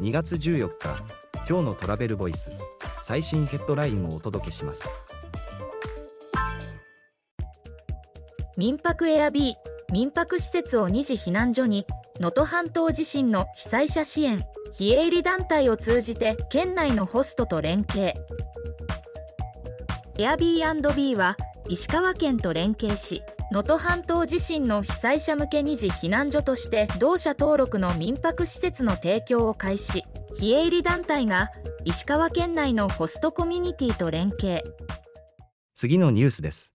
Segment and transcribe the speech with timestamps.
[0.00, 0.96] 2月14日
[1.46, 2.50] 今日のトラベルボイス
[3.02, 4.88] 最新ヘッドラインをお届けします。
[8.56, 11.86] 民泊エアビー民泊施設を2次避難所に
[12.18, 18.14] 能登半島地震の被災者支援非営利団体を通じて県内のホストと連携。
[20.16, 21.36] エアビービーは
[21.68, 30.04] 石川県と連携し能登半島地震の被災者向け二次避難所として同社登録の民泊施設の提供を開始。
[30.38, 31.50] 非営利団体が
[31.84, 34.62] 石川県内のホストコミュニティと連携。
[35.74, 36.72] 次のニュースです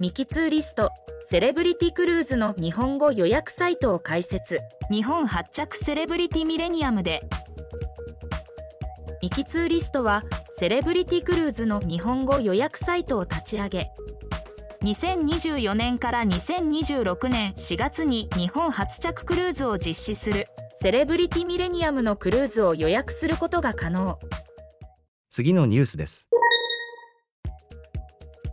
[0.00, 0.90] ミキツーリスト
[1.28, 4.58] セレブリティクルーズの日本語予約サイトを開設。
[4.90, 7.22] 日本発着セレブリティミレニアムで。
[9.22, 10.24] ミキツーリストは
[10.58, 13.90] セレブリティクルーズの日本語予約サイトを立ち上げ。
[14.82, 20.48] 2024年から2026年4月に日本初着クルーズを実施する
[20.80, 24.18] セレブリティミレニアムのクルーズを予約することが可能
[25.30, 26.28] 次のニュースです。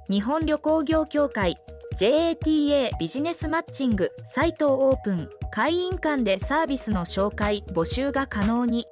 [0.08, 1.58] 日本旅行業協会
[2.00, 8.86] JATA ビジネスマッチングサイトをオープン会員間でサービスの紹介募集が可能に。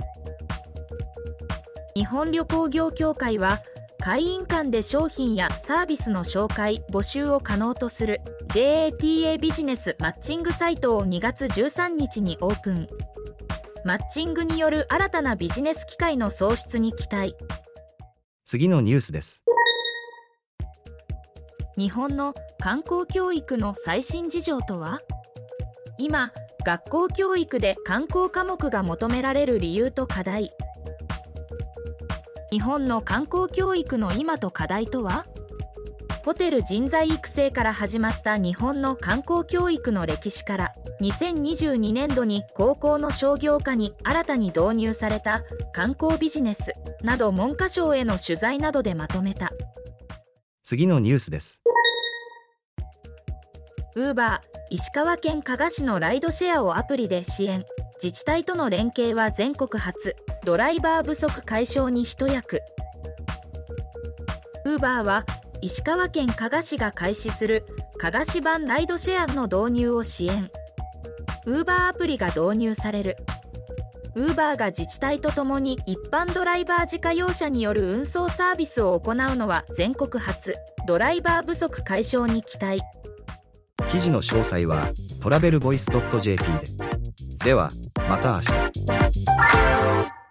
[1.95, 3.59] 日本旅行業協会は
[4.08, 8.22] 会員間で商品やサービスの紹介募集を可能とする
[8.53, 12.88] JATA ビジネスマッチングサイトを2月13日にオープン。
[13.83, 17.36] マッチングによる新たなビジネス機会の創出に期待。
[18.45, 19.44] 次のニュースです。
[21.77, 25.02] 日本の観光教育の最新事情とは？
[25.97, 26.31] 今
[26.66, 30.53] 学校教育で観光科目が求められる理由と課題
[32.50, 35.26] 日本の観光教育の今と課題とは？
[36.23, 49.52] ホテル人材育成から始まった日本の観光教育の歴史から2022年度に高校の商業科に新たに導入された観光ビジネスなど文科省への取材などでまとめた。
[50.64, 51.61] 次のニュースです。
[53.95, 57.66] ウーバー石川県加賀市のライドシェアをアプリで支援
[58.02, 60.15] 自治体との連携は全国初。
[60.45, 62.61] ドライバー不足解消に一役。
[64.65, 65.25] ウーバーは
[65.61, 67.65] 石川県加賀市が開始する。
[67.97, 70.52] 加賀市版ライドシェアの導入を支援。
[71.47, 73.17] ウーバーアプリが導入される。
[74.14, 80.53] ウーバーが自治体とともに一般ドライバー自家用車による運送サービスを行うのは全国初。
[80.85, 82.81] ドライバー不足解消に期待。
[83.89, 84.91] 記事の詳細は
[85.23, 85.87] トラベルボイス
[86.21, 86.87] .jp で。
[87.45, 87.69] では
[88.10, 89.07] また明日。